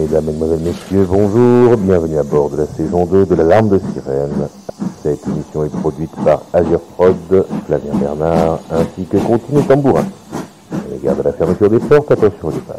[0.00, 4.48] Mesdames, Mesdemoiselles, Messieurs, bonjour, bienvenue à bord de la saison 2 de l'Alarme de Sirène.
[5.02, 7.14] Cette émission est produite par Azure Prod,
[7.66, 10.06] Flavien Bernard, ainsi que Continue Tambourin.
[10.70, 12.76] De la fermeture des portes, attention au départ.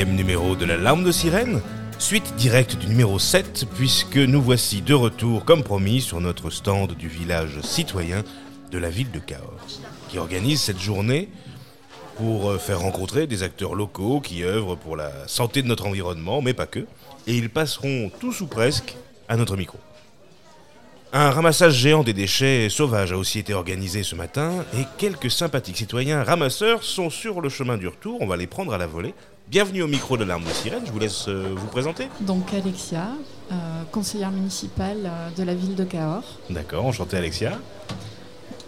[0.00, 1.60] numéro de la Larme de Sirène,
[1.98, 6.94] suite directe du numéro 7, puisque nous voici de retour, comme promis, sur notre stand
[6.94, 8.24] du village citoyen
[8.70, 9.60] de la ville de Cahors,
[10.08, 11.28] qui organise cette journée
[12.16, 16.40] pour euh, faire rencontrer des acteurs locaux qui œuvrent pour la santé de notre environnement,
[16.40, 16.86] mais pas que,
[17.26, 18.96] et ils passeront tous ou presque
[19.28, 19.78] à notre micro.
[21.14, 25.76] Un ramassage géant des déchets sauvages a aussi été organisé ce matin et quelques sympathiques
[25.76, 28.16] citoyens ramasseurs sont sur le chemin du retour.
[28.22, 29.12] On va les prendre à la volée.
[29.48, 30.80] Bienvenue au micro de l'arme de sirène.
[30.86, 32.08] Je vous laisse euh, vous présenter.
[32.20, 33.08] Donc Alexia,
[33.50, 33.54] euh,
[33.92, 36.24] conseillère municipale euh, de la ville de Cahors.
[36.48, 37.58] D'accord, enchanté Alexia.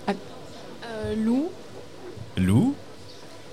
[0.06, 1.48] Euh, Lou.
[2.36, 2.74] Lou.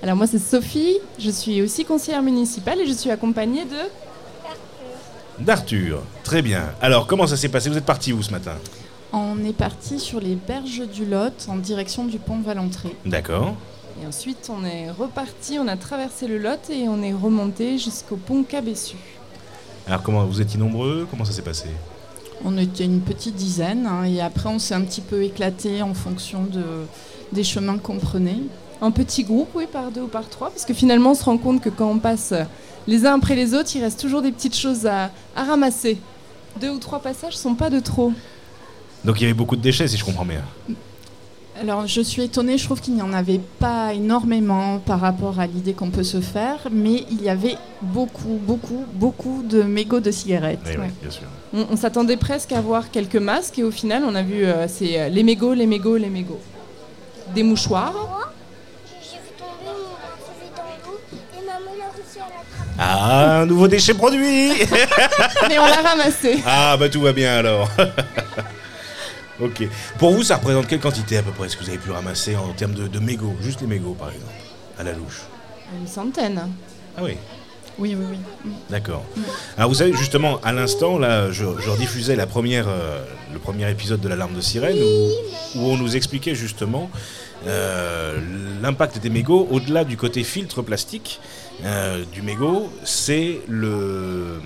[0.03, 3.77] Alors moi c'est Sophie, je suis aussi conseillère municipale et je suis accompagnée de...
[5.39, 6.03] D'Arthur.
[6.23, 6.63] Très bien.
[6.81, 7.69] Alors, comment ça s'est passé?
[7.69, 8.53] Vous êtes parti où ce matin?
[9.13, 12.95] On est parti sur les berges du Lot en direction du pont Valentré.
[13.05, 13.55] D'accord.
[14.01, 18.15] Et ensuite on est reparti, on a traversé le Lot et on est remonté jusqu'au
[18.15, 18.95] pont Cabessu.
[19.85, 21.05] Alors, comment vous étiez nombreux?
[21.09, 21.65] Comment ça s'est passé?
[22.45, 25.93] On était une petite dizaine hein, et après on s'est un petit peu éclaté en
[25.93, 26.63] fonction de,
[27.33, 28.39] des chemins qu'on prenait.
[28.79, 31.37] En petit groupe, oui, par deux ou par trois, parce que finalement on se rend
[31.37, 32.33] compte que quand on passe
[32.87, 35.97] les uns après les autres, il reste toujours des petites choses à, à ramasser.
[36.59, 38.11] Deux ou trois passages sont pas de trop.
[39.05, 40.41] Donc, il y avait beaucoup de déchets, si je comprends bien.
[41.59, 45.45] Alors je suis étonnée, je trouve qu'il n'y en avait pas énormément par rapport à
[45.45, 50.09] l'idée qu'on peut se faire, mais il y avait beaucoup, beaucoup, beaucoup de mégots de
[50.11, 50.61] cigarettes.
[50.73, 50.89] Eh Ouais.
[51.01, 51.23] bien sûr.
[51.53, 54.67] On, on s'attendait presque à voir quelques masques et au final on a vu euh,
[54.67, 56.39] c'est euh, les mégots, les mégots, les mégots.
[57.35, 57.93] Des mouchoirs.
[59.03, 59.93] J'ai vu tomber mon
[60.25, 62.70] CV dans l'eau et maman l'a réussi à l'attraper.
[62.83, 64.53] Ah, un nouveau déchet produit
[65.47, 66.39] Mais on l'a ramassé.
[66.47, 67.69] Ah, bah tout va bien alors.
[69.39, 69.67] ok.
[69.99, 72.35] Pour vous, ça représente quelle quantité à peu près Est-ce que vous avez pu ramasser
[72.35, 74.33] en termes de, de mégots Juste les mégots, par exemple,
[74.79, 75.21] à la louche?
[75.79, 76.41] Une centaine.
[76.97, 77.17] Ah oui.
[77.77, 78.51] Oui, oui, oui.
[78.69, 79.05] D'accord.
[79.57, 83.01] Alors vous savez justement à l'instant là, je, je rediffusais la première, euh,
[83.31, 86.89] le premier épisode de l'alarme de sirène où, où on nous expliquait justement
[87.47, 88.19] euh,
[88.61, 91.21] l'impact des mégots au-delà du côté filtre plastique
[91.65, 94.39] euh, du mégot, c'est le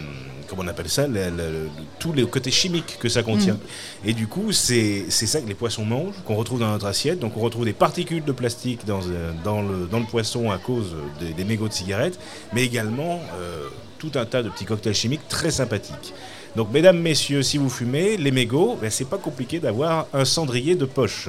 [0.47, 3.57] comment on appelle ça, le, le- le- tous les côtés chimiques que ça contient.
[4.06, 7.17] Et du coup, c'est ça que les poissons mangent, qu'on retrouve dans notre assiette.
[7.19, 10.59] Donc on retrouve des particules de plastique dans, euh, dans, le, dans le poisson à
[10.59, 12.19] cause des, des mégots de cigarettes,
[12.53, 13.67] mais également euh,
[13.97, 16.13] tout un tas de petits cocktails chimiques très sympathiques.
[16.56, 20.75] Donc mesdames, messieurs, si vous fumez, les mégots, ben, c'est pas compliqué d'avoir un cendrier
[20.75, 21.27] de poche.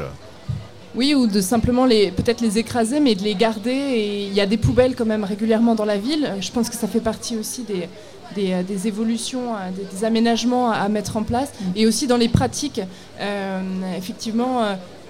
[0.96, 3.70] Oui, ou de simplement les peut-être les écraser, mais de les garder.
[3.70, 6.32] Et il y a des poubelles quand même régulièrement dans la ville.
[6.40, 7.88] Je pense que ça fait partie aussi des,
[8.34, 11.52] des, euh, des évolutions, euh, des, des aménagements à, mettre en place.
[11.74, 12.80] Et aussi dans les pratiques.
[13.20, 13.60] Euh,
[13.98, 14.62] effectivement,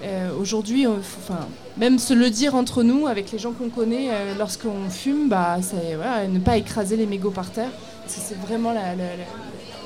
[0.03, 1.39] euh, aujourd'hui, enfin,
[1.77, 5.57] même se le dire entre nous, avec les gens qu'on connaît, euh, lorsqu'on fume, bah,
[5.61, 7.71] c'est voilà, ne pas écraser les mégots par terre.
[8.03, 9.29] Parce que c'est vraiment la- la- la-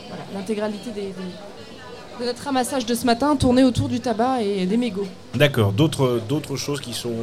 [0.07, 1.13] voilà, l'intégralité des-
[2.19, 5.07] de notre ramassage de ce matin tournait autour du tabac et des mégots.
[5.35, 5.71] D'accord.
[5.71, 7.13] D'autres, d'autres choses qui sont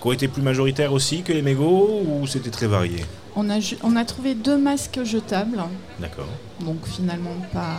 [0.00, 3.04] qui ont été plus majoritaires aussi que les mégots ou c'était très varié?
[3.36, 5.62] On a, on a trouvé deux masques jetables,
[5.98, 6.24] D'accord.
[6.60, 7.76] donc finalement pas,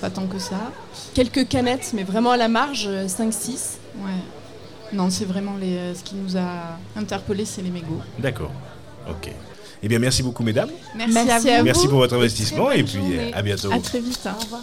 [0.00, 0.72] pas tant que ça.
[1.14, 3.78] Quelques canettes, mais vraiment à la marge, euh, 5-6.
[3.98, 4.10] Ouais.
[4.92, 8.00] Non, c'est vraiment les, euh, ce qui nous a interpellés, c'est les mégots.
[8.18, 8.50] D'accord.
[9.08, 9.30] Ok.
[9.82, 10.70] Eh bien, merci beaucoup, mesdames.
[10.96, 11.64] Merci, Merci à vous.
[11.64, 13.32] Merci pour votre investissement et puis journée.
[13.32, 13.70] à bientôt.
[13.70, 14.20] À très vite.
[14.26, 14.34] hein.
[14.38, 14.62] Au revoir.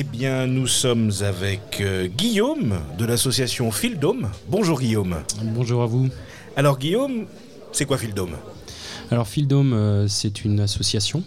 [0.00, 4.30] Eh bien, nous sommes avec euh, Guillaume de l'association Fildome.
[4.48, 5.16] Bonjour Guillaume.
[5.42, 6.08] Bonjour à vous.
[6.56, 7.26] Alors Guillaume,
[7.70, 8.34] c'est quoi Fildome
[9.10, 11.22] Alors Fildome, euh, c'est une association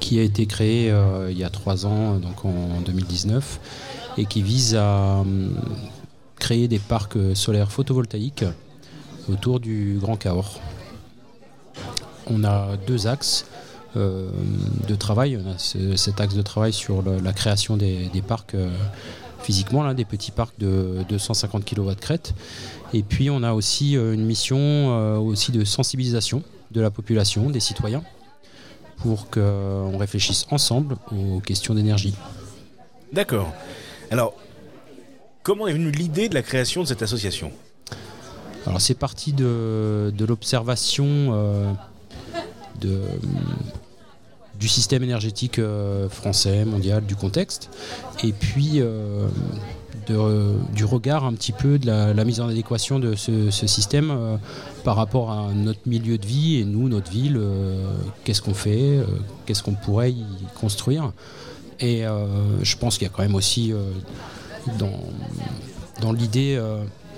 [0.00, 3.60] qui a été créée euh, il y a trois ans, donc en 2019,
[4.18, 5.56] et qui vise à hum,
[6.40, 8.46] créer des parcs solaires photovoltaïques
[9.28, 10.60] autour du Grand Cahors.
[12.26, 13.46] On a deux axes
[13.96, 15.38] de travail.
[15.44, 18.70] On a ce- cet axe de travail sur le- la création des, des parcs euh,
[19.42, 22.34] physiquement, là, des petits parcs de 250 kW crête.
[22.92, 27.50] Et puis on a aussi euh, une mission euh, aussi de sensibilisation de la population,
[27.50, 28.02] des citoyens,
[28.98, 32.14] pour qu'on réfléchisse ensemble aux questions d'énergie.
[33.12, 33.52] D'accord.
[34.10, 34.34] Alors,
[35.42, 37.50] comment est venue l'idée de la création de cette association?
[38.66, 41.72] Alors c'est parti de, de l'observation euh,
[44.60, 47.70] du système énergétique euh, français, mondial, du contexte,
[48.22, 49.26] et puis euh,
[50.74, 54.36] du regard un petit peu de la, mise en adéquation de ce, ce système euh,
[54.84, 57.40] par rapport à notre milieu de vie et nous, notre ville,
[58.24, 58.98] qu'est-ce qu'on fait,
[59.46, 60.24] qu'est-ce qu'on pourrait y
[60.60, 61.12] construire.
[61.78, 62.02] Et
[62.62, 63.72] je pense qu'il y a quand même aussi
[64.78, 65.00] dans,
[66.00, 66.60] dans l'idée...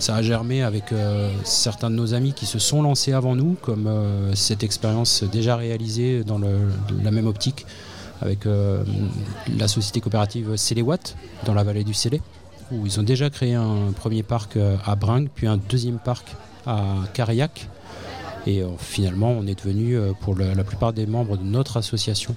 [0.03, 3.57] ça a germé avec euh, certains de nos amis qui se sont lancés avant nous,
[3.63, 7.67] comme euh, cette expérience déjà réalisée dans la même optique
[8.21, 8.83] avec euh,
[9.57, 12.21] la société coopérative Céléwatt dans la vallée du Célé,
[12.73, 16.35] où ils ont déjà créé un premier parc à Bringue, puis un deuxième parc
[16.67, 16.85] à
[17.15, 17.69] Carillac.
[18.49, 22.35] Et finalement, on est devenu, pour le- la plupart des membres de notre association,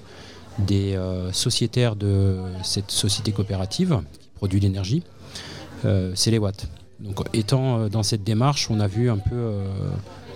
[0.60, 1.00] des
[1.32, 5.02] sociétaires de cette société coopérative qui produit l'énergie,
[6.14, 6.68] Céléwatt.
[7.00, 9.68] Donc, étant euh, dans cette démarche, on a vu un peu euh,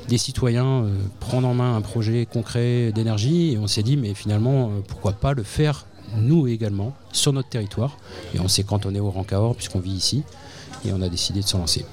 [0.07, 4.13] des citoyens euh, prendre en main un projet concret d'énergie et on s'est dit, mais
[4.13, 5.85] finalement, pourquoi pas le faire
[6.17, 7.97] nous également sur notre territoire
[8.33, 10.23] Et on s'est cantonné au Rancahor puisqu'on vit ici
[10.83, 11.85] et on a décidé de se lancer.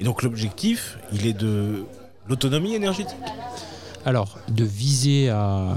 [0.00, 1.84] Et donc l'objectif, il est de
[2.28, 3.18] l'autonomie énergétique?
[4.04, 5.74] Alors, de viser à,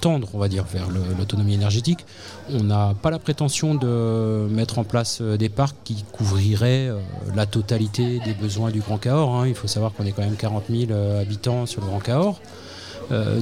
[0.00, 0.88] tendre, on va dire, vers
[1.18, 2.06] l'autonomie énergétique,
[2.52, 6.98] on n'a pas la prétention de mettre en place euh, des parcs qui couvriraient euh,
[7.34, 9.34] la totalité des besoins du Grand Cahors.
[9.36, 9.46] hein.
[9.46, 12.40] Il faut savoir qu'on est quand même 40 000 euh, habitants sur le Grand Cahors.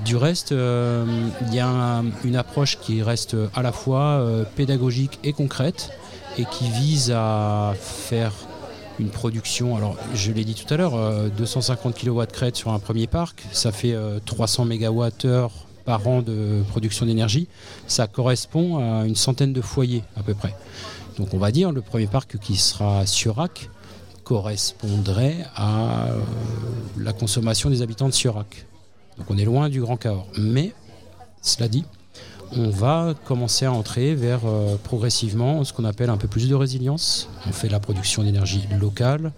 [0.06, 4.24] Du reste, il y a un- une approche qui reste à la fois
[4.56, 5.90] pédagogique et concrète
[6.38, 8.32] et qui vise à faire
[8.98, 12.78] une production, alors je l'ai dit tout à l'heure, euh, 250 kW crête sur un
[12.78, 15.48] premier parc, ça fait euh, 300 MWh
[15.84, 17.48] par an de production d'énergie,
[17.86, 20.54] ça correspond à une centaine de foyers à peu près.
[21.16, 23.70] Donc on va dire le premier parc qui sera Surac
[24.28, 26.20] correspondrait à euh,
[26.98, 28.66] la consommation des habitants de Surac.
[29.16, 30.28] Donc on est loin du Grand Cahors.
[30.36, 30.74] Mais,
[31.40, 31.84] cela dit,
[32.56, 36.54] on va commencer à entrer vers euh, progressivement ce qu'on appelle un peu plus de
[36.54, 37.28] résilience.
[37.46, 39.32] On fait la production d'énergie locale,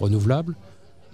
[0.00, 0.54] renouvelable,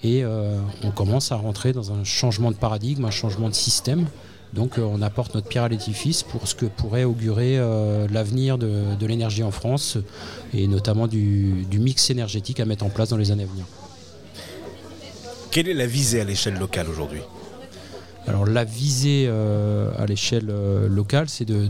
[0.02, 4.06] et euh, on commence à rentrer dans un changement de paradigme, un changement de système.
[4.52, 7.59] Donc euh, on apporte notre pierre à l'édifice pour ce que pourrait augurer
[8.11, 9.99] l'avenir de, l'énergie en France,
[10.54, 13.64] et notamment du mix énergétique à mettre en place dans les années à venir.
[15.50, 17.21] Quelle est la visée à l'échelle locale aujourd'hui?
[18.28, 21.68] Alors la visée euh, à l'échelle euh, locale, c'est de,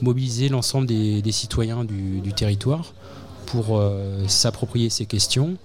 [0.00, 2.92] mobiliser l'ensemble des, citoyens du, territoire
[3.46, 5.56] pour euh, s'approprier ces questions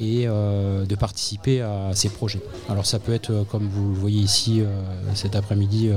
[0.00, 2.40] et de participer à ces projets.
[2.68, 4.62] Alors ça peut être, comme vous le voyez ici
[5.14, 5.90] cet après-midi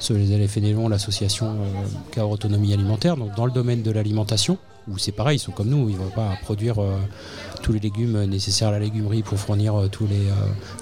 [0.00, 1.56] sur les LFNLon, l'association
[2.10, 4.58] Cahors Autonomie Alimentaire, donc dans le domaine de l'alimentation,
[4.90, 6.96] où c'est pareil, ils sont comme nous, ils ne vont pas produire euh,
[7.62, 10.34] tous les légumes nécessaires à la légumerie pour fournir euh, tous les, euh,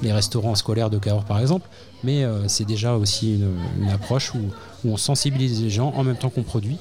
[0.02, 1.68] les restaurants scolaires de Cahors par exemple,
[2.04, 4.38] mais c'est déjà aussi une, approche où,
[4.88, 6.76] on sensibilise les gens en même temps qu'on produit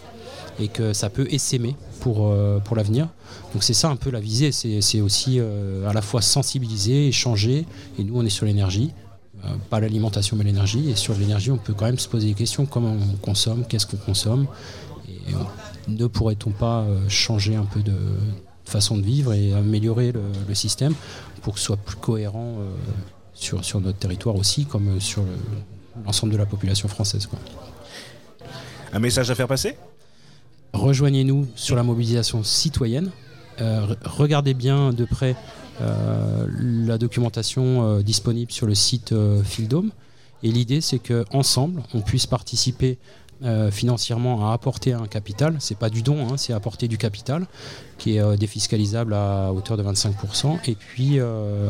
[0.59, 2.31] et que ça peut essaimer pour,
[2.63, 3.07] pour l'avenir.
[3.53, 7.65] Donc c'est ça un peu la visée, c'est aussi à la fois sensibiliser, échanger,
[7.97, 8.93] et nous on est sur l'énergie,
[9.71, 12.67] pas l'alimentation mais l'énergie, et sur l'énergie on peut quand même se poser des questions,
[12.67, 14.45] comment on consomme, qu'est-ce qu'on consomme,
[15.87, 17.95] ne pourrait-on pas changer un peu de
[18.65, 20.93] façon de vivre et améliorer le, système
[21.41, 22.57] pour que ce soit plus cohérent
[23.33, 25.23] sur, sur notre territoire aussi, comme sur
[26.05, 27.29] l'ensemble de la population française.
[28.93, 29.75] Un message à faire passer?
[30.73, 33.11] Rejoignez-nous sur la mobilisation citoyenne.
[34.05, 35.35] regardez bien de près
[35.81, 39.91] euh, la documentation euh, disponible sur le site euh, Fieldome.
[40.43, 42.97] Et l'idée, c'est qu'ensemble, on puisse participer
[43.71, 45.57] financièrement à apporter un capital.
[45.59, 47.45] C'est pas du don, hein, c'est apporter du capital
[47.97, 50.57] qui est défiscalisable à hauteur de 25%.
[50.67, 51.19] Et puis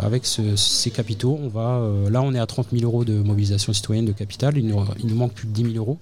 [0.02, 4.06] avec ces capitaux, on va là on est à 30 000 euros de mobilisation citoyenne
[4.06, 4.58] de capital.
[4.58, 5.98] Il nous, manque plus de 10 000 euros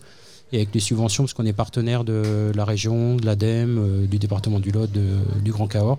[0.53, 4.19] et avec les subventions, parce qu'on est partenaire de la région, de l'ADEME, euh, du
[4.19, 5.97] département du Lot, du Grand Cahors,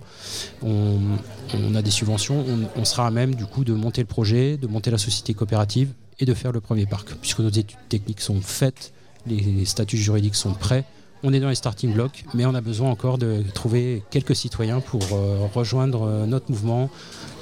[0.63, 2.43] on, a des subventions,
[2.75, 5.89] on, sera à même du coup de monter le projet, de monter la société coopérative
[6.19, 8.93] et de faire le premier parc, puisque nos études techniques sont faites,
[9.27, 10.85] les statuts juridiques sont prêts,
[11.23, 14.79] on est dans les starting blocks, mais on a besoin encore de trouver quelques citoyens
[14.79, 16.89] pour euh, rejoindre euh, notre mouvement,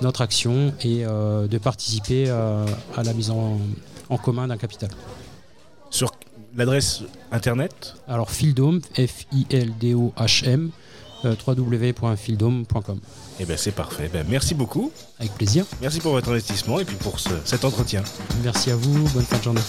[0.02, 3.60] notre action et de participer à la mise en,
[4.10, 4.90] en commun d'un capital.
[5.90, 6.12] Sur
[6.56, 10.70] l'adresse internet Alors Fildom, F-I-L-D-O-H-M,
[11.26, 13.00] euh, www.fildom.com.
[13.40, 14.10] Eh bien c'est parfait.
[14.12, 14.92] Ben, merci beaucoup.
[15.20, 15.66] Avec plaisir.
[15.82, 18.04] Merci pour votre investissement et puis pour cet entretien.
[18.44, 19.08] Merci à vous.
[19.10, 19.62] Bonne fin de journée.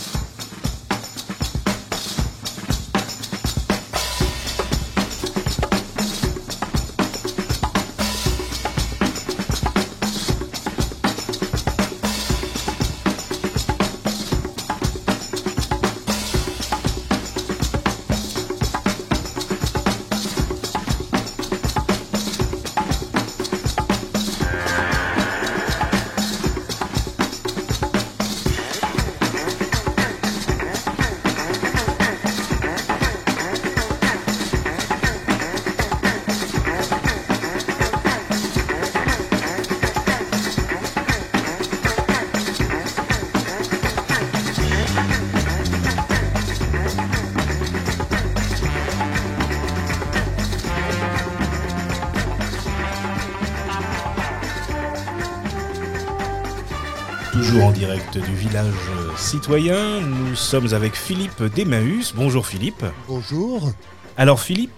[58.15, 58.73] Du village
[59.17, 62.13] citoyen, nous sommes avec Philippe d'Emmaüs.
[62.15, 62.85] Bonjour Philippe.
[63.09, 63.73] Bonjour.
[64.17, 64.71] Alors Philippe,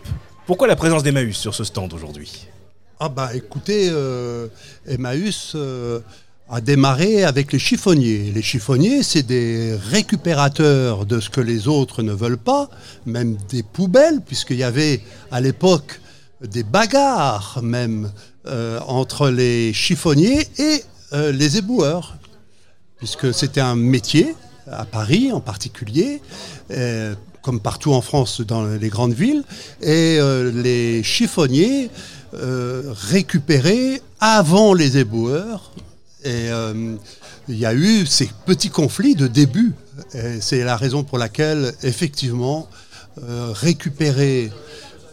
[0.46, 2.46] pourquoi la présence d'Emmaüs sur ce stand aujourd'hui?
[2.98, 4.48] Ah bah écoutez, euh,
[4.86, 6.00] Emmaüs euh,
[6.48, 8.32] a démarré avec les chiffonniers.
[8.34, 12.70] Les chiffonniers, c'est des récupérateurs de ce que les autres ne veulent pas,
[13.04, 16.00] même des poubelles, puisqu'il y avait à l'époque
[16.40, 18.10] des bagarres même
[18.46, 22.16] euh, entre les chiffonniers et les éboueurs
[22.98, 24.34] puisque c'était un métier,
[24.70, 26.20] à Paris en particulier,
[26.70, 29.44] euh, comme partout en France dans les grandes villes,
[29.80, 31.90] et euh, les chiffonniers
[32.34, 35.72] euh, récupéraient avant les éboueurs.
[36.24, 36.48] Et
[37.48, 39.74] il y a eu ces petits conflits de début.
[40.40, 42.68] C'est la raison pour laquelle, effectivement,
[43.22, 44.50] récupérer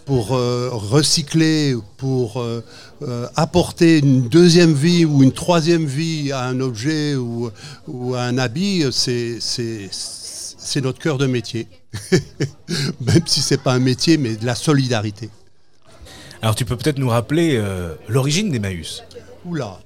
[0.05, 2.43] pour recycler, pour
[3.05, 7.51] euh, apporter une deuxième vie ou une troisième vie à un objet ou,
[8.15, 11.67] à un habit, c'est notre cœur de métier.
[13.01, 15.29] Même si ce n'est pas un métier, mais de la solidarité.
[16.41, 19.03] Alors tu peux peut-être nous rappeler euh, l'origine d'Emmaüs?
[19.45, 19.79] Oula,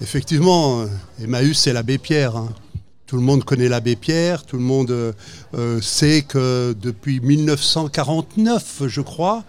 [0.00, 0.86] effectivement, euh,
[1.24, 2.36] Emmaüs c'est l'abbé Pierre.
[2.36, 2.50] Hein.
[3.10, 5.14] Tout le monde connaît l'abbé Pierre, tout le monde
[5.82, 9.42] sait que depuis 1949, je crois,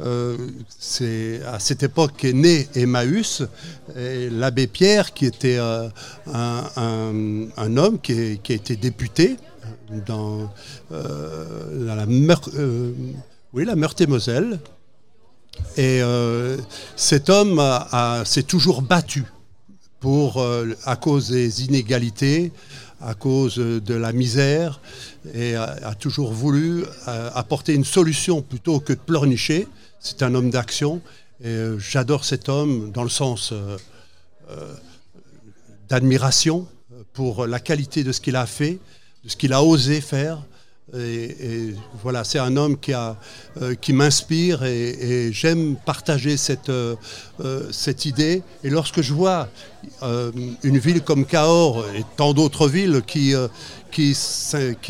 [0.00, 0.36] euh,
[0.78, 3.42] c'est à cette époque qu'est né Emmaüs,
[3.96, 5.88] l'abbé Pierre, qui était euh,
[6.26, 9.36] un, homme qui, a été député
[10.06, 10.52] dans,
[10.92, 12.50] euh, la, Meurthe,
[13.52, 14.60] oui, la Meurthe et Moselle.
[15.76, 16.02] Et
[16.94, 17.60] cet homme
[18.24, 19.24] s'est toujours battu
[20.84, 22.52] à cause des inégalités,
[23.00, 24.80] à cause de la misère,
[25.34, 29.68] et a toujours voulu apporter une solution plutôt que de pleurnicher.
[30.00, 31.00] C'est un homme d'action
[31.40, 33.76] et euh, j'adore cet homme dans le sens euh,
[34.50, 34.74] euh,
[35.88, 36.66] d'admiration
[37.12, 38.80] pour la qualité de ce qu'il a fait,
[39.22, 40.42] de ce qu'il a osé faire.
[42.02, 42.92] Voilà, c'est un homme qui,
[43.80, 46.72] qui m'inspire et, j'aime partager cette,
[47.70, 48.42] cette idée.
[48.64, 49.48] Et lorsque je vois
[50.02, 53.34] une ville comme Cahors et tant d'autres villes qui,
[53.90, 54.14] qui,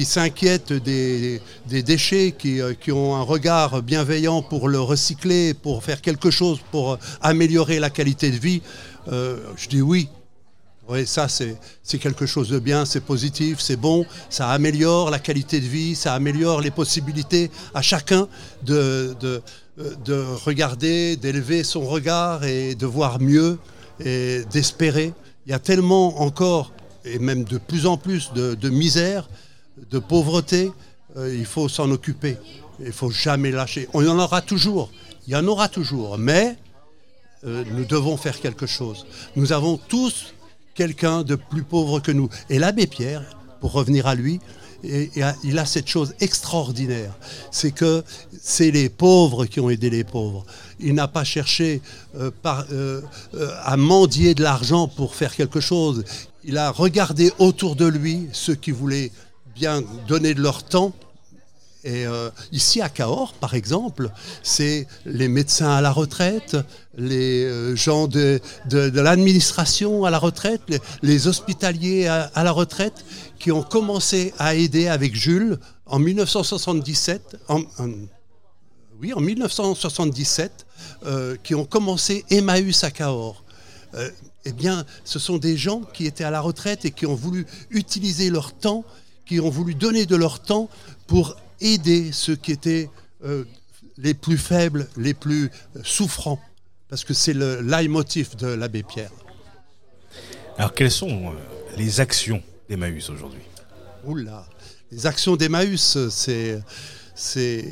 [0.04, 6.30] s'inquiètent des, déchets, euh, qui, ont un regard bienveillant pour le recycler, pour faire quelque
[6.30, 8.62] chose pour améliorer la qualité de vie,
[9.10, 10.08] euh, je dis oui.
[10.90, 15.60] Oui, ça, c'est quelque chose de bien, c'est positif, c'est bon, ça améliore la qualité
[15.60, 18.26] de vie, ça améliore les possibilités à chacun
[18.62, 19.42] de, de,
[19.80, 23.58] euh, de regarder, d'élever son regard et de voir mieux
[24.02, 25.12] et d'espérer.
[25.44, 26.72] Il y a tellement encore,
[27.04, 29.28] et même de plus en plus, de, de misère,
[29.90, 30.72] de pauvreté,
[31.18, 32.38] euh, il faut s'en occuper.
[32.80, 33.88] Il faut jamais lâcher.
[33.92, 34.90] On en aura toujours,
[35.26, 36.56] il y en aura toujours, mais
[37.44, 39.04] euh, nous devons faire quelque chose.
[39.36, 40.32] Nous avons tous
[40.78, 42.28] quelqu'un de plus pauvre que nous.
[42.48, 43.24] Et l'abbé Pierre,
[43.60, 44.38] pour revenir à lui,
[44.84, 47.12] il a cette chose extraordinaire,
[47.50, 48.04] c'est que
[48.40, 50.46] c'est les pauvres qui ont aidé les pauvres.
[50.78, 51.82] Il n'a pas cherché
[52.14, 53.02] euh, euh,
[53.34, 56.04] euh, à mendier de l'argent pour faire quelque chose.
[56.44, 59.10] Il a regardé autour de lui ceux qui voulaient
[59.56, 60.92] bien donner de leur temps
[61.84, 62.04] et
[62.52, 64.10] ici à Cahors, par exemple,
[64.42, 66.56] c'est les médecins à la retraite,
[66.98, 70.60] les euh, gens de, de- l'administration à la retraite,
[71.02, 73.04] les, hospitaliers à, la retraite,
[73.38, 77.36] qui ont commencé à aider avec Jules en 1977.
[77.48, 77.90] en- en-
[79.00, 80.66] oui, en 1977,
[81.06, 83.44] euh, qui ont commencé Emmaüs à Cahors.
[83.94, 84.10] Euh,
[84.44, 87.46] eh bien, ce sont des gens qui étaient à la retraite et qui ont voulu
[87.70, 88.84] utiliser leur temps,
[89.24, 90.68] qui ont voulu donner de leur temps
[91.06, 92.90] pour aider ceux qui étaient
[93.98, 95.50] les plus faibles, les plus
[95.84, 96.40] souffrants.
[96.88, 99.10] Parce que c'est le leitmotiv de l'abbé Pierre.
[100.56, 103.42] Alors, quelles sont euh, les actions d'Emmaüs aujourd'hui?
[104.04, 104.46] Oula,
[104.90, 106.62] les actions d'Emmaüs, c'est,
[107.14, 107.64] c'est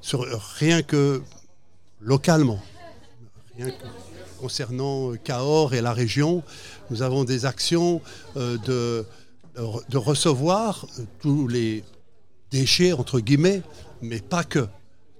[0.00, 0.24] sur-
[0.58, 1.22] rien que
[2.00, 2.60] localement,
[3.56, 3.84] rien que
[4.40, 6.42] concernant euh, Cahors et la région,
[6.90, 8.00] nous avons des actions
[8.36, 9.04] euh, de,
[9.88, 10.86] de recevoir
[11.20, 11.84] tous les
[12.50, 13.62] déchets, entre guillemets,
[14.00, 14.66] mais pas que.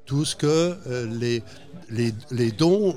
[0.04, 0.76] Tout ce que
[1.20, 1.42] les,
[1.88, 2.96] les, les dons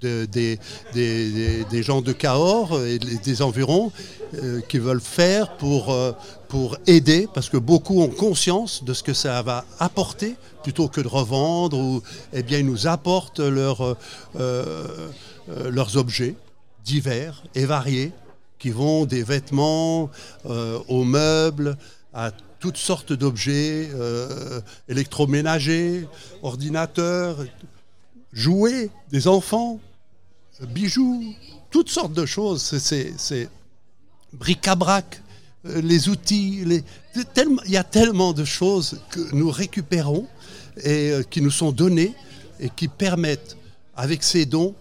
[0.00, 0.58] de- des,
[0.94, 3.92] des- des- gens de Cahors et des environs
[4.34, 6.12] euh, qui veulent faire pour, euh,
[6.48, 11.00] pour aider, parce que beaucoup ont conscience de ce que ça va apporter, plutôt que
[11.00, 12.02] de revendre, ou
[12.32, 13.96] eh bien ils nous apportent leurs,
[14.38, 15.08] euh,
[15.70, 16.34] leurs objets
[16.84, 18.12] divers et variés,
[18.58, 20.08] qui vont des vêtements
[20.44, 21.76] aux meubles,
[22.14, 23.88] à toutes sortes d'objets
[24.88, 26.06] électroménagers,
[26.42, 27.38] ordinateurs,
[28.32, 29.80] jouets des enfants,
[30.68, 31.34] bijoux,
[31.70, 32.62] toutes sortes de choses.
[32.62, 33.48] C'est-
[34.32, 35.22] bric-à-brac,
[35.66, 36.64] euh, les outils.
[36.64, 40.26] Il y a tellement de choses que nous récupérons
[40.82, 42.14] et euh, qui nous sont données
[42.60, 43.56] et qui permettent,
[43.94, 44.74] avec ces dons,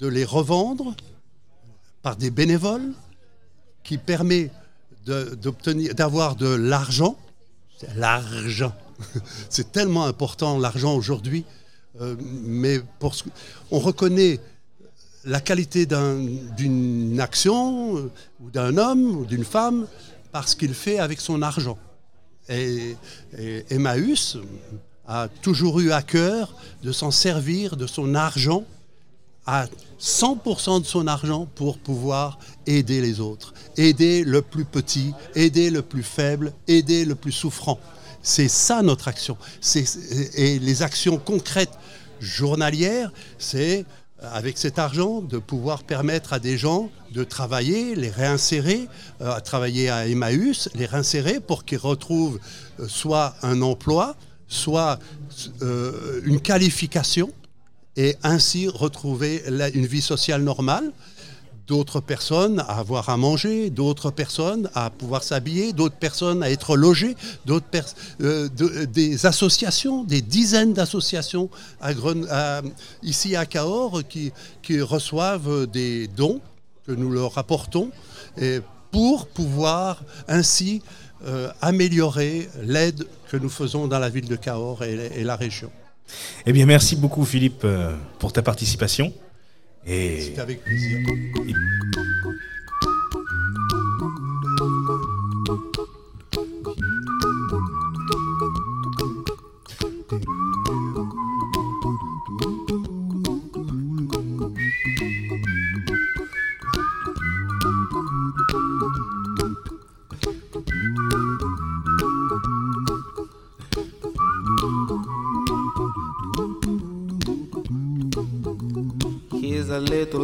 [0.00, 0.94] de les revendre
[2.02, 2.92] par des bénévoles,
[3.82, 4.50] qui permet
[5.06, 7.16] d'avoir de l'argent.
[7.96, 8.74] L'argent.
[9.48, 11.44] C'est tellement important l'argent aujourd'hui,
[12.00, 12.80] euh, mais
[13.70, 14.38] on reconnaît
[15.24, 16.24] la qualité d'un-
[16.56, 18.10] d'une action euh,
[18.42, 19.86] ou d'un homme ou d'une femme
[20.32, 21.78] parce qu'il fait avec son argent.
[22.48, 22.96] Et,
[23.38, 24.38] et Emmaüs
[25.06, 28.64] a toujours eu à cœur de s'en servir de son argent
[29.46, 29.66] à
[30.00, 35.82] 100% de son argent pour pouvoir aider les autres, aider le plus petit, aider le
[35.82, 37.78] plus faible, aider le plus souffrant.
[38.22, 39.36] C'est ça notre action.
[40.34, 41.72] Et les actions concrètes
[42.20, 43.84] journalières, c'est
[44.22, 48.88] avec cet argent de pouvoir permettre à des gens de travailler, les réinsérer,
[49.20, 52.38] euh, à travailler à Emmaüs, les réinsérer pour qu'ils retrouvent
[52.78, 54.98] euh, soit un emploi, soit
[55.62, 57.30] euh, une qualification
[57.96, 59.42] et ainsi retrouver
[59.74, 60.92] une vie sociale normale.
[61.70, 66.76] D'autres personnes à avoir à manger, d'autres personnes à pouvoir s'habiller, d'autres personnes à être
[66.76, 67.14] logées,
[67.48, 71.48] euh, de- des associations, des dizaines d'associations
[73.04, 74.32] ici à Cahors qui,
[74.80, 76.40] reçoivent des dons
[76.86, 77.90] que nous leur apportons
[78.90, 80.82] pour pouvoir ainsi
[81.24, 85.70] euh, améliorer l'aide que nous faisons dans la ville de Cahors et, la région.
[86.46, 89.12] Eh bien, merci beaucoup, Philippe, euh, pour ta participation.
[89.86, 90.98] Et C'est avec plaisir.
[91.46, 91.89] Here's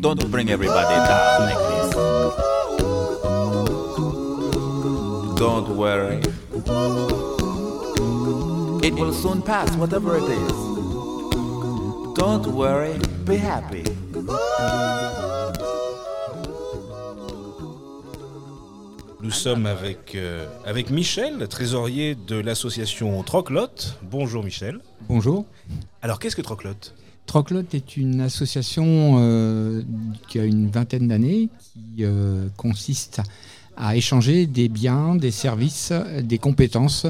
[0.00, 1.94] Don't bring everybody down like this.
[5.38, 6.22] Don't worry.
[8.82, 10.52] It will soon pass, whatever it is.
[12.14, 13.84] Don't worry, be happy.
[19.20, 23.98] Nous sommes avec, euh, avec Michel, trésorier de l'association Troclotte.
[24.02, 24.80] Bonjour Michel.
[25.10, 25.44] Bonjour.
[26.02, 26.94] Alors qu'est-ce que Troclotte
[27.26, 29.82] Troclotte est une association euh,
[30.28, 33.20] qui a une vingtaine d'années qui euh, consiste
[33.76, 37.06] à échanger des biens, des services, des compétences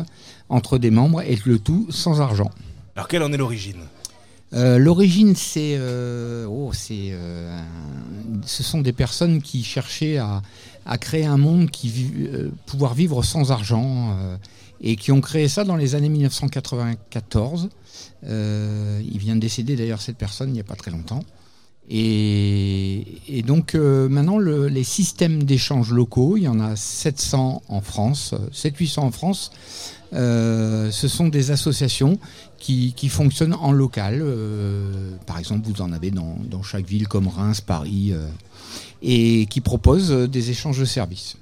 [0.49, 2.51] entre des membres et le tout sans argent.
[2.97, 3.81] Alors quelle en est l'origine?
[4.53, 7.57] Euh, L'origine, c'est, euh, oh, c'est, euh,
[8.45, 10.43] ce sont des personnes qui cherchaient à,
[10.87, 11.93] à créer un monde qui
[12.67, 14.17] pouvoir vivre sans argent
[14.81, 17.69] et qui ont créé ça dans les années 1994.
[18.25, 21.23] Euh, il vient de décéder d'ailleurs cette personne il n'y a pas très longtemps.
[21.93, 27.63] Et, et donc euh, maintenant, le- les systèmes d'échange locaux, il y en a 700
[27.69, 29.51] en France, 700-800 en France.
[30.13, 32.19] Euh, ce sont des associations
[32.59, 34.21] qui, qui fonctionnent en local.
[34.23, 38.13] Euh, par exemple, vous en avez dans, dans chaque ville comme Reims, Paris,
[39.03, 41.37] et qui proposent des échanges de services.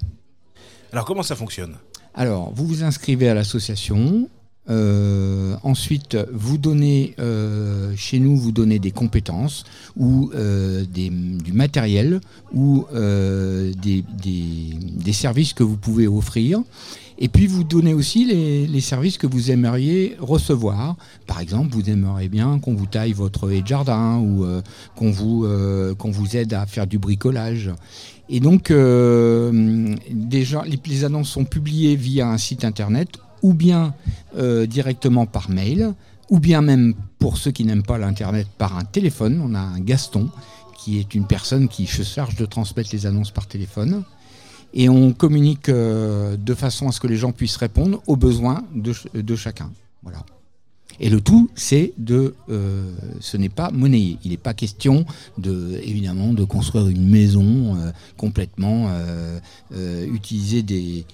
[0.91, 1.75] Alors comment ça fonctionne?
[2.15, 4.27] Alors, vous vous inscrivez à l'association.
[4.69, 9.63] Euh, ensuite, vous donnez euh, chez nous, vous donnez des compétences
[9.97, 12.21] ou euh, des- du matériel
[12.53, 14.03] ou des,
[15.13, 16.61] services que vous pouvez offrir.
[17.21, 20.95] Et puis vous donnez aussi les, services que vous aimeriez recevoir.
[21.27, 24.45] Par exemple, vous aimeriez bien qu'on vous taille votre haie de jardin ou
[24.95, 25.45] qu'on vous,
[26.33, 27.71] aide à faire du bricolage.
[28.29, 28.71] Et donc,
[30.11, 33.09] déjà, les annonces sont publiées via un site internet
[33.41, 33.93] ou bien
[34.37, 35.93] euh, directement par mail,
[36.29, 39.41] ou bien même pour ceux qui n'aiment pas l'internet par un téléphone.
[39.43, 40.29] On a un Gaston
[40.77, 44.03] qui est une personne qui se charge de transmettre les annonces par téléphone.
[44.73, 48.63] Et on communique euh, de façon à ce que les gens puissent répondre aux besoins
[48.75, 49.71] de, de chacun.
[50.03, 50.23] Voilà.
[50.99, 54.17] Et le tout, c'est de, euh, ce n'est pas monnayé.
[54.23, 55.05] Il n'est pas question
[55.37, 57.77] de, évidemment, de construire une maison
[58.17, 58.91] complètement
[59.71, 61.05] utiliser des,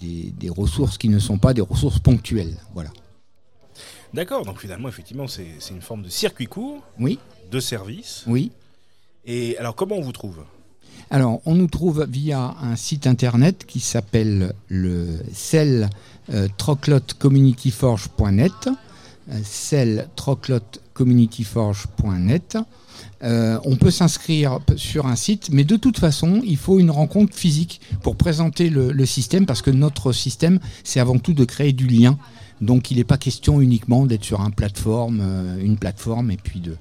[0.00, 2.56] des, des ressources qui ne sont pas des ressources ponctuelles.
[2.74, 2.90] Voilà.
[4.14, 7.18] D'accord, donc finalement, effectivement, c'est c'est une forme de circuit court, Oui,
[7.50, 8.24] de service.
[8.26, 8.50] oui.
[9.26, 10.38] Et alors, comment on vous trouve?
[11.10, 15.90] Alors, on nous trouve via un site internet qui s'appelle le cell
[16.32, 18.68] euh, troclotcommunityforge.net,
[19.30, 22.56] euh, cell troclotcommunityforge.net.
[23.22, 27.36] Euh, on peut s'inscrire sur un site, mais de toute façon, il faut une rencontre
[27.36, 31.86] physique pour présenter le, système, parce que notre système, c'est avant tout de créer du
[31.86, 32.18] lien.
[32.60, 36.60] Donc, il n'est pas question uniquement d'être sur un plateforme, euh, une plateforme, et puis
[36.60, 36.76] de,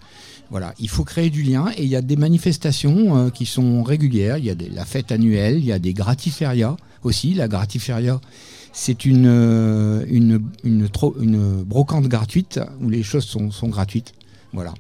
[0.50, 3.84] voilà, il faut créer du lien et il y a des manifestations euh, qui sont
[3.84, 4.38] régulières.
[4.38, 7.34] Il y a des- la fête annuelle, il y a des gratiférias aussi.
[7.34, 8.20] La gratiféria,
[8.74, 9.26] c'est une,
[10.10, 14.14] une, une brocante gratuite où les choses sont, sont gratuites.
[14.54, 14.74] Voilà.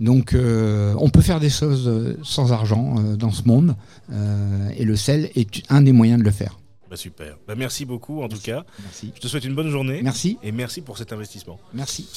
[0.00, 3.76] Donc euh, on peut faire des choses euh, sans argent euh, dans ce monde
[4.12, 6.58] euh, et le sel est un des moyens de le faire.
[6.90, 7.36] Bah, Super.
[7.46, 8.64] Bah, merci beaucoup, en tout cas.
[8.82, 9.12] Merci.
[9.14, 10.00] Je te souhaite une bonne journée.
[10.02, 10.38] Merci.
[10.42, 11.58] Et merci pour cet investissement.
[11.72, 12.08] Merci.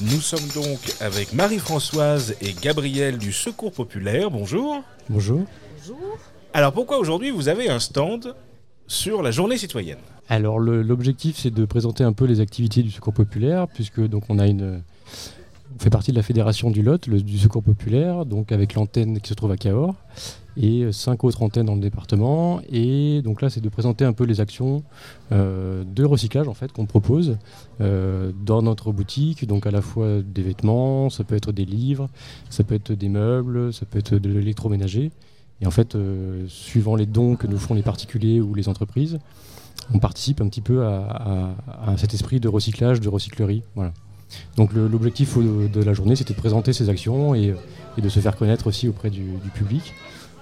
[0.00, 4.30] Nous sommes donc avec Marie-Françoise et Gabriel du Secours Populaire.
[4.30, 4.82] Bonjour.
[5.08, 5.46] Bonjour.
[6.56, 8.32] Alors pourquoi aujourd'hui vous avez un stand
[8.86, 9.98] sur la journée citoyenne?
[10.28, 14.38] Alors l'objectif c'est de présenter un peu les activités du Secours populaire puisque donc on
[14.38, 14.80] a une
[15.76, 19.18] on fait partie de la fédération du Lot, le- du Secours populaire, donc avec l'antenne
[19.20, 19.96] qui se trouve à Cahors
[20.56, 22.60] et euh, cinq autres antennes dans le département.
[22.70, 24.84] Et donc là c'est de présenter un peu les actions
[25.32, 27.36] euh, de recyclage en fait qu'on propose
[27.80, 32.08] euh, dans notre boutique, donc à la fois des vêtements, ça peut être des livres,
[32.48, 35.10] ça peut être des meubles, ça peut être de l'électroménager.
[35.60, 39.18] Et en fait, euh, suivant les dons que nous font les particuliers ou les entreprises,
[39.92, 41.54] on participe un petit peu à,
[41.86, 43.62] à- à cet esprit de recyclage, de recyclerie.
[43.74, 43.92] Voilà.
[44.56, 47.54] Donc l'objectif de la journée, c'était de présenter ces actions et,
[47.96, 49.94] et de se faire connaître aussi auprès du, du public.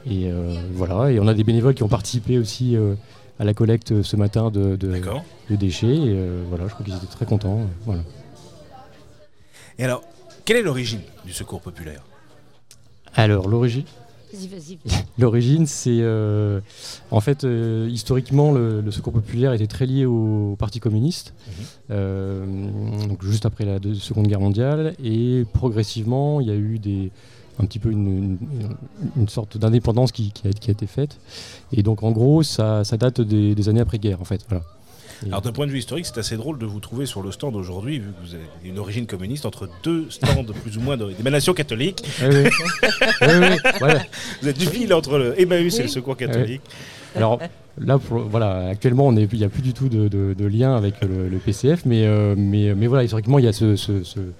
[0.06, 1.10] Et euh, voilà.
[1.12, 2.94] Et on a des bénévoles qui ont participé aussi euh,
[3.38, 5.24] à la collecte ce matin de, de- D'accord.
[5.50, 5.94] de déchets.
[5.94, 7.60] Et euh, voilà, je crois qu'ils étaient très contents.
[7.84, 8.02] Voilà.
[9.78, 10.02] Et alors,
[10.44, 12.02] quelle est l'origine du Secours Populaire?
[13.14, 13.84] Alors l'origine?
[14.32, 14.78] Vas-y, vas-y.
[15.18, 16.60] L'origine, c'est euh,
[17.10, 21.34] en fait euh, historiquement le, le Secours populaire était très lié au, au Parti communiste,
[21.90, 22.44] euh,
[23.08, 27.10] donc juste après la deux- Seconde Guerre mondiale, et progressivement il y a eu des
[27.58, 28.38] un petit peu une, une-
[29.16, 31.18] une sorte d'indépendance qui, qui a, qui a été faite,
[31.72, 34.40] et donc en gros ça, ça date des, des années après-guerre en fait.
[34.48, 34.64] Voilà.
[35.26, 37.54] Alors d'un point de vue historique, c'est assez drôle de vous trouver sur le stand
[37.56, 41.12] aujourd'hui, vu que vous avez une origine communiste entre deux stands plus ou moins de-
[41.12, 42.02] d'émanation catholique.
[42.20, 42.28] Ouais,
[43.20, 43.48] ouais.
[44.42, 45.90] Vous êtes du fil entre le Emmaüs et le Oui.
[45.90, 46.62] Secours catholique.
[47.14, 47.38] Alors
[47.78, 50.44] là, pour- voilà, actuellement, on est- il n'y a plus du tout de, de- de
[50.46, 53.76] lien avec le, le PCF, mais, euh, mais, mais voilà, historiquement, il y a ce,
[53.76, 54.32] ce- ce-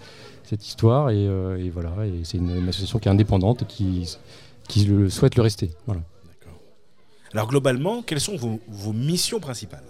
[0.45, 3.67] cette histoire et, euh, et voilà, et c'est une, une association qui est indépendante et
[3.67, 4.17] qui,
[4.69, 5.71] qui le, souhaite le rester.
[5.87, 6.01] Voilà.
[7.35, 9.85] Alors globalement, quelles sont vos, vos missions principales?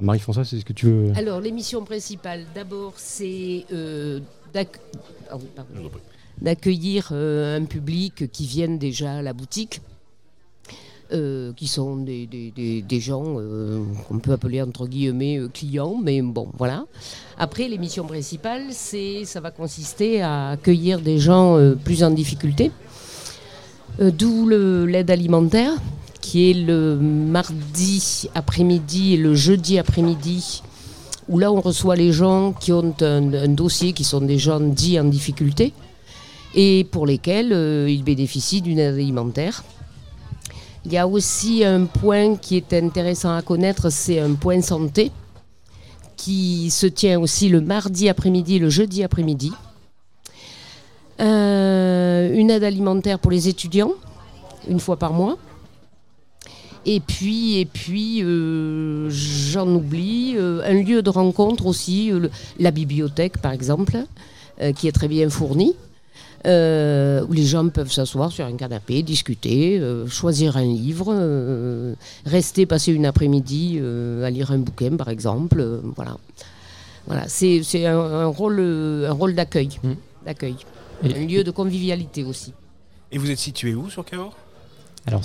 [0.00, 4.20] Marie-Françoise, c'est ce que tu veux Alors, l'émission principale, d'abord, c'est euh,
[4.52, 4.80] d'acc-
[6.40, 9.80] d'accueillir euh, un public qui viennent déjà à la boutique,
[11.12, 15.48] euh, qui sont des, des- des- des gens euh, qu'on peut appeler entre guillemets euh,
[15.48, 16.84] clients, mais bon, voilà.
[17.38, 22.70] Après, l'émission principale, c'est, ça va consister à accueillir des gens euh, plus en difficulté,
[23.98, 25.72] Euh, d'où le- l'aide alimentaire,
[26.36, 30.62] qui est le mardi après-midi et le jeudi après-midi
[31.30, 35.00] où là on reçoit les gens qui ont un, dossier, qui sont des gens dits
[35.00, 35.72] en difficulté,
[36.54, 39.64] et pour lesquels euh, ils bénéficient d'une aide alimentaire.
[40.84, 45.12] Il y a aussi un point qui est intéressant à connaître, c'est un point santé,
[46.18, 49.52] qui se tient aussi le mardi après-midi et le jeudi après-midi.
[51.18, 53.92] Euh, une aide alimentaire pour les étudiants,
[54.68, 55.38] une fois par mois.
[56.88, 62.28] Et puis, et puis euh, j'en oublie, euh, un lieu de rencontre aussi, euh,
[62.60, 63.96] la bibliothèque par exemple,
[64.76, 65.74] qui est très bien fournie,
[66.46, 71.12] où les gens peuvent s'asseoir sur un canapé, discuter, choisir un livre,
[72.24, 73.78] rester passer une après-midi
[74.24, 75.62] à lire un bouquin par exemple.
[75.94, 76.16] voilà,
[77.06, 79.92] voilà c'est c'est un, un rôle, un rôle d'accueil, Mm.
[80.24, 80.56] d'accueil,
[81.04, 82.54] un lieu de convivialité aussi.
[83.12, 84.34] Et vous êtes situé où sur Cahors?
[85.06, 85.22] Alors,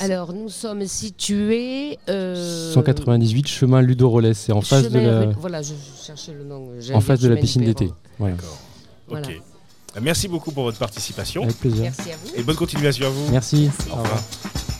[0.00, 1.98] Alors, nous sommes situés.
[2.08, 5.72] euh, 198 chemin Ludo Rolès, c'est en face de chemin la, Voilà, je
[6.04, 6.68] cherchais le nom.
[6.78, 7.90] j'allais en face de la chemin piscine d'été.
[8.18, 8.36] Voilà.
[8.36, 8.58] D'accord.
[9.08, 9.26] Voilà.
[9.28, 9.40] Ok.
[10.02, 11.44] Merci beaucoup pour votre participation.
[11.44, 11.82] Avec plaisir.
[11.82, 12.30] Merci à vous.
[12.36, 13.30] Et bonne continuation à vous.
[13.30, 13.70] Merci.
[13.90, 14.16] Au revoir.
[14.16, 14.73] Et nous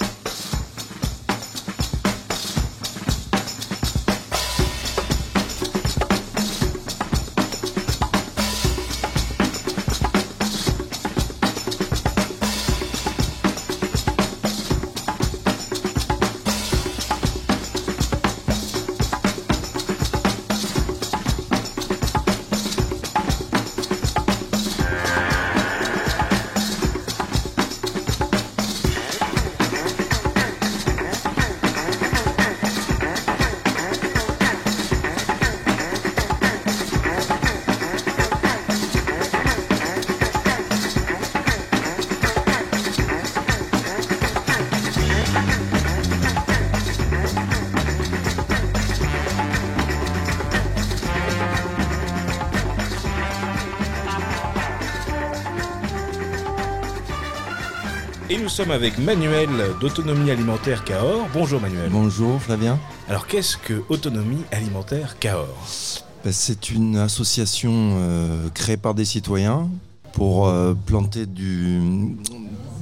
[58.54, 59.48] sommes avec Manuel
[59.80, 61.26] d'Autonomie Alimentaire Cahors.
[61.32, 61.90] Bonjour Manuel.
[61.90, 62.78] Bonjour Flavien.
[63.08, 66.02] Alors qu'est-ce que Autonomie Alimentaire Cahors?
[66.24, 69.68] Ben, C'est une association euh, créée par des citoyens
[70.12, 71.80] pour euh, planter du,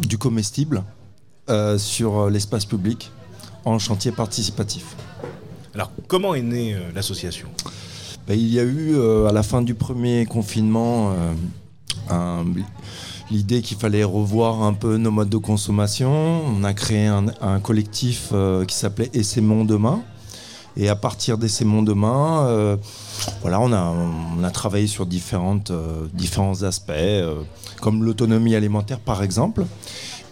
[0.03, 0.83] du comestible
[1.49, 3.11] euh, sur l'espace public
[3.65, 4.95] en chantier participatif.
[5.75, 7.49] Alors comment est née l'association?
[8.29, 8.95] Ben, il y a eu
[9.27, 11.15] à la fin du premier confinement
[12.11, 12.45] un-
[13.33, 16.43] l'idée qu'il fallait revoir un peu nos modes de consommation.
[16.47, 20.03] On a créé un, collectif euh, qui s'appelait Essaimons demain.
[20.77, 22.77] Et à partir d'Essaimons demain, euh,
[23.43, 26.93] voilà, on a, travaillé sur euh, différents aspects,
[27.81, 29.65] comme l'autonomie alimentaire par exemple.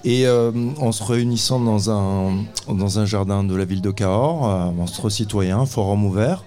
[0.03, 4.45] Et en se réunissant dans un, jardin de la ville de Cahors,
[4.81, 6.43] entre citoyens, forum ouvert,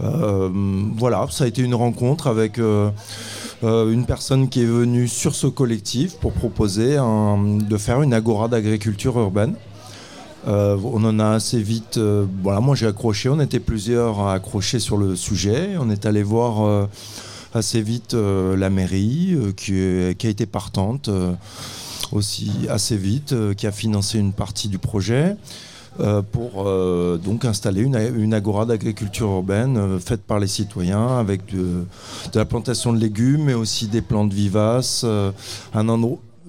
[0.00, 2.58] voilà, ça a été une rencontre avec
[3.62, 9.18] une personne qui est venue sur ce collectif pour proposer de faire une agora d'agriculture
[9.18, 9.54] urbaine.
[10.46, 11.96] Euh, on en a assez vite.
[11.96, 13.28] euh, voilà, moi j'ai accroché.
[13.28, 15.70] On était plusieurs à accrocher sur le sujet.
[15.78, 16.86] On est allé voir euh,
[17.54, 21.32] assez vite euh, la mairie euh, qui, a été partante euh,
[22.12, 25.36] aussi assez vite, euh, qui a financé une partie du projet.
[26.00, 31.54] Euh, pour euh, donc installer une, agora d'agriculture urbaine euh, faite par les citoyens avec
[31.54, 31.84] de,
[32.34, 35.06] la plantation de légumes mais aussi des plantes vivaces.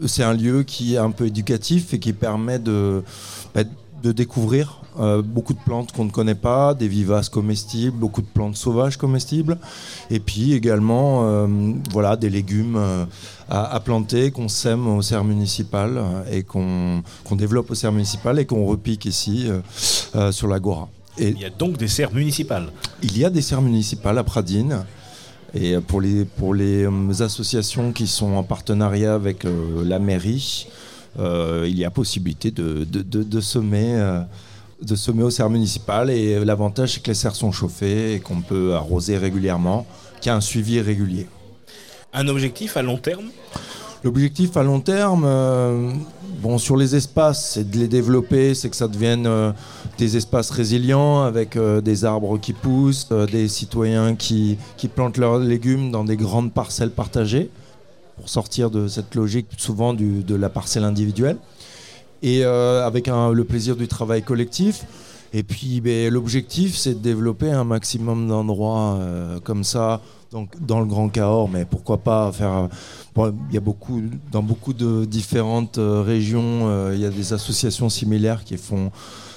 [0.08, 3.04] c'est un lieu qui est un peu éducatif et qui permet de,
[3.54, 3.62] bah,
[4.02, 8.28] de découvrir euh, beaucoup de plantes qu'on ne connaît pas, des vivaces comestibles, beaucoup de
[8.28, 9.58] plantes sauvages comestibles,
[10.10, 11.48] et puis également euh,
[11.92, 13.06] voilà, des légumes euh,
[13.50, 18.46] à, à planter qu'on sème au serre municipal et qu'on développe au serre municipal et
[18.46, 19.48] qu'on repique ici
[20.32, 20.88] sur l'agora.
[21.18, 22.68] Il y a donc des serres municipales.
[23.04, 24.84] il y a des serres municipales à Pradine.
[25.54, 26.86] Et pour les, pour les
[27.22, 29.46] associations qui sont en partenariat avec
[29.86, 30.68] la mairie,
[31.18, 33.96] il y a possibilité de, de, de- de semer,
[34.82, 36.10] de semer aux serres municipales.
[36.10, 39.86] Et l'avantage, c'est que les serres sont chauffées et qu'on peut arroser régulièrement,
[40.22, 41.28] qu'il y a un suivi régulier.
[42.14, 43.26] Un objectif à long terme?
[44.04, 45.92] L'objectif à long terme, euh,
[46.40, 49.52] bon, sur les espaces, c'est de les développer, c'est que ça devienne euh,
[49.98, 55.40] des espaces résilients avec euh, des arbres qui poussent, des citoyens qui, qui plantent leurs
[55.40, 57.50] légumes dans des grandes parcelles partagées
[58.18, 61.38] pour sortir de cette logique souvent du- de la parcelle individuelle
[62.26, 64.86] et euh, avec le plaisir du travail collectif.
[65.32, 70.80] Et puis ben, l'objectif, c'est de développer un maximum d'endroits euh, comme ça, donc dans
[70.80, 72.70] le Grand Cahors, mais pourquoi pas faire.
[73.52, 78.44] y a beaucoup, dans beaucoup de différentes euh, régions, il y a des associations similaires
[78.44, 78.92] qui font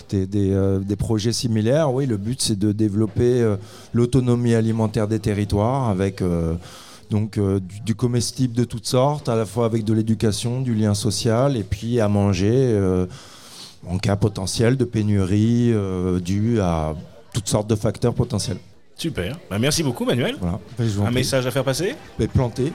[0.09, 1.93] des, projets similaires.
[1.93, 3.57] Oui, le but, c'est de développer
[3.93, 6.23] l'autonomie alimentaire des territoires avec.
[7.11, 10.75] Donc euh, du, du comestible de toutes sortes, à la fois avec de l'éducation, du
[10.75, 13.07] lien social, et puis à manger euh,
[13.87, 16.95] en cas potentiel de pénurie euh, dû à
[17.35, 18.59] toutes sortes de facteurs potentiels.
[18.97, 19.39] Super.
[19.49, 20.37] Bah, merci beaucoup Manuel.
[20.41, 20.59] Voilà.
[20.79, 21.15] En Un prie.
[21.15, 22.73] message à faire passer Ben, planter,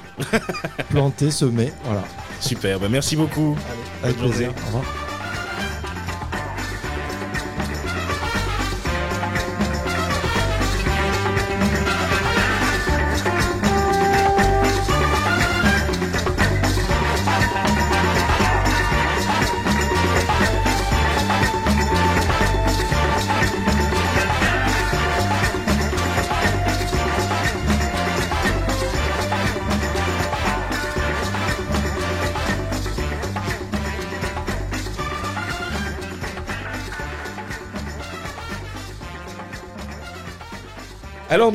[0.90, 2.04] planter, semer, voilà.
[2.40, 2.80] Super.
[2.80, 3.58] Bah, merci beaucoup.
[4.04, 4.32] Avec journée.
[4.32, 4.50] plaisir.
[4.52, 5.03] Au revoir.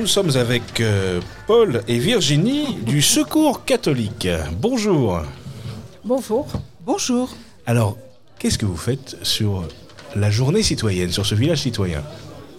[0.09, 4.27] Sommes avec euh, Paul et Virginie du Secours catholique.
[4.59, 5.21] Bonjour.
[6.03, 6.47] Bonjour.
[6.85, 7.29] Bonjour.
[7.67, 7.99] Alors,
[8.39, 9.69] qu'est-ce que vous faites sur
[10.17, 12.03] la journée citoyenne, sur ce village citoyen?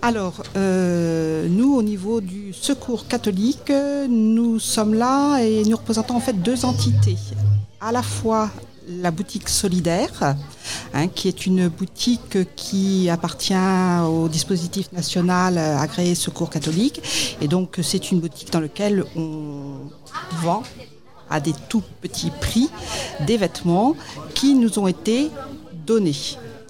[0.03, 3.73] Alors, euh, nous, au niveau du Secours catholique,
[4.07, 7.17] nous sommes là et nous représentons en fait deux entités.
[7.81, 8.51] À la fois
[8.89, 10.35] la boutique solidaire,
[10.93, 13.53] hein, qui est une boutique qui appartient
[14.07, 17.01] au dispositif national agréé Secours catholique.
[17.41, 19.89] Et donc, c'est une boutique dans laquelle on
[20.41, 20.63] vend
[21.29, 22.69] à des tout petits prix
[23.27, 23.95] des vêtements
[24.33, 25.29] qui nous ont été
[25.85, 26.15] donnés.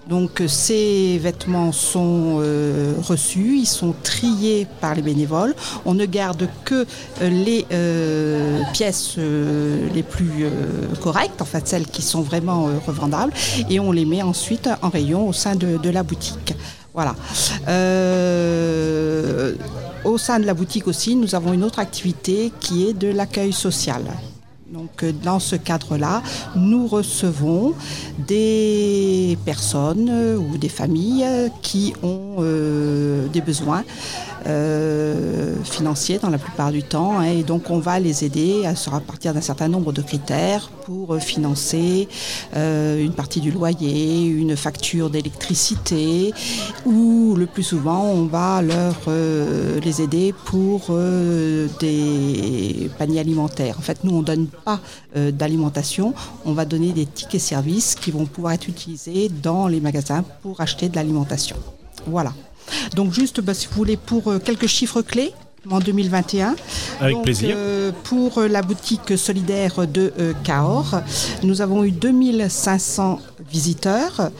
[0.08, 5.54] Donc ces vêtements sont euh, reçus, ils sont triés par les bénévoles.
[5.84, 6.86] On ne garde que
[7.22, 10.46] euh, les euh, pièces les plus
[11.00, 13.32] correctes, en fait celles qui sont vraiment revendables,
[13.68, 16.54] et on les met ensuite en rayon au sein de, de la boutique.
[16.92, 17.14] Voilà.
[20.04, 23.52] au sein de la boutique aussi, nous avons une autre activité qui est de l'accueil
[23.52, 24.02] social.
[24.72, 26.22] Donc euh, dans ce cadre-là,
[26.54, 27.74] nous recevons
[28.28, 31.26] des personnes euh, ou des familles
[31.60, 33.82] qui ont euh, des besoins
[34.46, 37.18] euh, financiers dans la plupart du temps.
[37.18, 40.70] hein, et donc on va les aider à, à partir d'un certain nombre de critères
[40.84, 42.08] pour euh, financer
[42.56, 46.32] euh, une partie du loyer, une facture d'électricité,
[46.84, 48.96] ou le plus souvent on va leur
[49.82, 50.90] les aider pour
[51.80, 53.76] des paniers alimentaires.
[53.78, 54.80] En fait, nous on donne pas
[55.14, 56.14] d'alimentation,
[56.44, 60.60] on va donner des tickets services qui vont pouvoir être utilisés dans les magasins pour
[60.60, 61.56] acheter de l'alimentation.
[62.06, 62.32] Voilà.
[62.96, 65.32] Donc juste, bah, si vous voulez, pour euh, quelques chiffres clés
[65.70, 66.56] en 2021.
[67.00, 67.54] Avec Donc, plaisir.
[67.54, 71.00] euh, pour euh, la boutique solidaire de euh, Cahors,
[71.42, 73.18] nous avons eu 2500
[73.50, 74.30] visiteurs.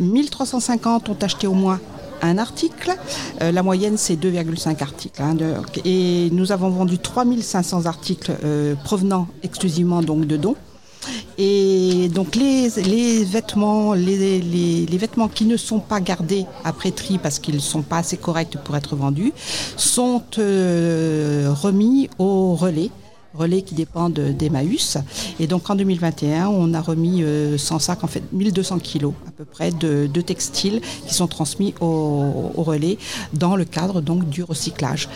[0.00, 1.80] 1350 ont acheté au moins
[2.22, 2.92] un article.
[3.42, 5.20] Euh, la moyenne, c'est 2,5 articles.
[5.22, 8.32] hein, de- et nous avons vendu 3500 articles
[8.84, 10.56] provenant exclusivement donc de dons.
[11.38, 12.68] Et donc les,
[13.24, 13.94] vêtements,
[15.28, 18.76] qui ne sont pas gardés après tri parce qu'ils ne sont pas assez corrects pour
[18.76, 19.32] être vendus
[19.76, 22.90] sont euh, remis au relais
[23.34, 24.98] relais qui dépendent d'Emmaüs.
[25.40, 29.30] Et donc en 2021, on a remis euh, 100 sacs, en fait 1200 kilos à
[29.30, 32.98] peu près de, textiles qui sont transmis au, relais
[33.32, 35.08] dans le cadre du recyclage.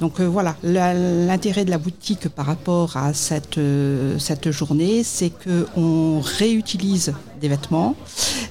[0.00, 4.18] Donc euh, voilà, l'intérêt de la boutique par rapport à cette, euh,
[4.50, 7.94] journée, c'est qu'on réutilise des vêtements,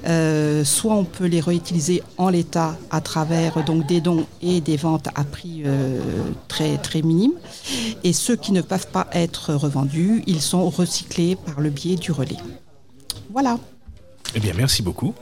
[0.04, 4.76] Euh, soit on peut les réutiliser en l'état à travers donc des dons et des
[4.76, 5.64] ventes à prix
[6.48, 7.38] très très minimes,
[8.04, 12.12] et ceux qui ne peuvent pas être revendus, ils sont recyclés par le biais du
[12.12, 12.42] relais.
[13.30, 13.60] Voilà.
[14.34, 15.14] Eh bien, merci beaucoup.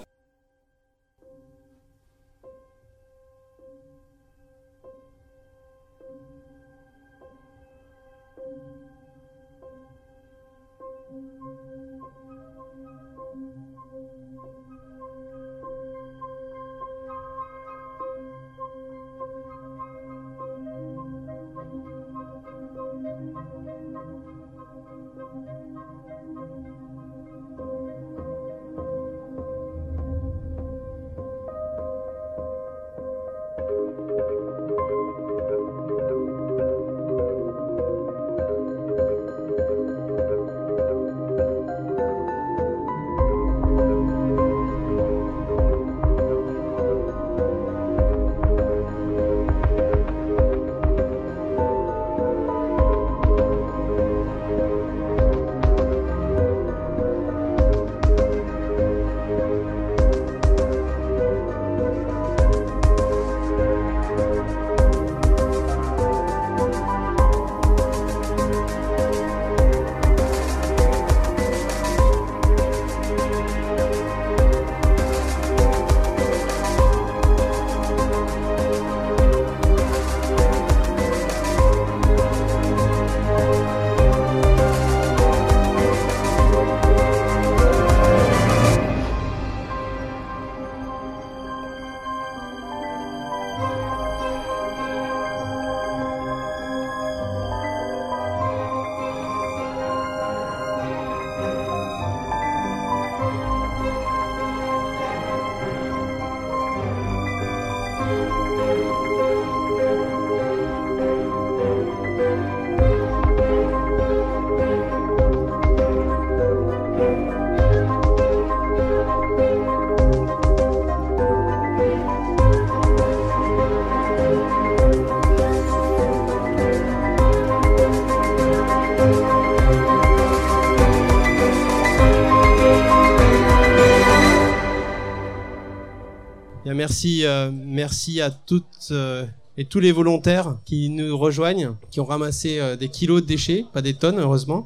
[136.79, 139.25] Merci, euh, merci à toutes euh,
[139.57, 143.65] et tous les volontaires qui nous rejoignent, qui ont ramassé euh, des kilos de déchets,
[143.73, 144.65] pas des tonnes heureusement,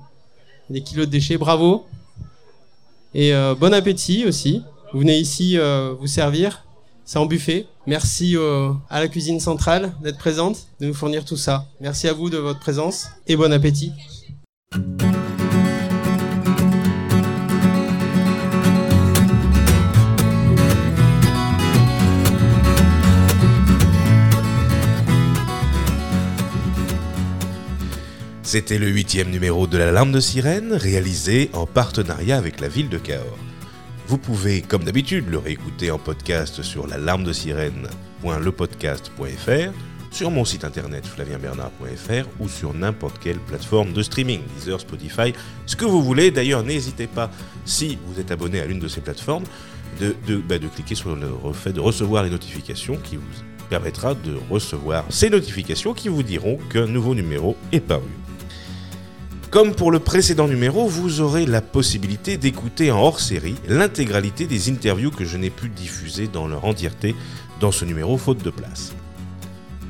[0.69, 1.37] des kilos de déchets.
[1.37, 1.87] Bravo
[3.15, 4.63] et bon appétit aussi.
[4.91, 5.55] Vous venez ici
[5.99, 6.65] vous servir,
[7.05, 7.67] c'est en buffet.
[7.85, 8.35] Merci
[8.89, 11.67] à la cuisine centrale d'être présente, de nous fournir tout ça.
[11.79, 13.91] Merci à vous de votre présence et bon appétit.
[28.53, 32.99] C'était le huitième numéro de l'Alarme de Sirène, réalisé en partenariat avec la ville de
[32.99, 33.39] Cahors.
[34.05, 39.73] Vous pouvez, comme d'habitude, le réécouter en podcast sur l'alarmedesirène.lepodcast.fr,
[40.11, 45.33] sur mon site internet flavienbernard.fr ou sur n'importe quelle plateforme de streaming, Deezer, Spotify,
[45.65, 46.29] ce que vous voulez.
[46.29, 47.31] D'ailleurs, n'hésitez pas,
[47.65, 49.45] si vous êtes abonné à l'une de ces plateformes,
[49.99, 53.23] de, de, bah, de cliquer sur le fait de recevoir les notifications qui vous
[53.67, 58.11] permettra de recevoir ces notifications qui vous diront qu'un nouveau numéro est paru.
[59.53, 65.11] Comme pour le précédent numéro, vous aurez la possibilité d'écouter en hors-série l'intégralité des interviews
[65.11, 67.15] que je n'ai pu diffuser dans leur entièreté
[67.59, 68.93] dans ce numéro faute de place.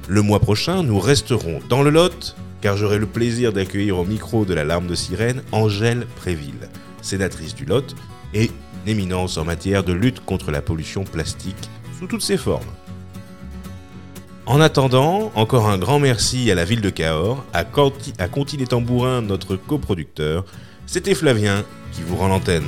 [0.09, 4.43] Le mois prochain, nous resterons dans le Lot, car j'aurai le plaisir d'accueillir au micro
[4.43, 6.69] de l'alarme de sirène Angèle Préville,
[7.01, 7.95] sénatrice du Lot
[8.33, 8.51] et
[8.85, 12.67] éminence en matière de lutte contre la pollution plastique sous toutes ses formes.
[14.45, 18.57] En attendant, encore un grand merci à la ville de Cahors, à, Conti, à Conti
[18.57, 20.43] les Tambourins, notre coproducteur.
[20.85, 21.63] C'était Flavien
[21.93, 22.65] qui vous rend l'antenne.